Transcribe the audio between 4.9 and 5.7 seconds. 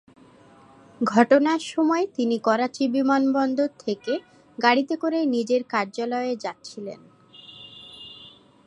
করে নিজের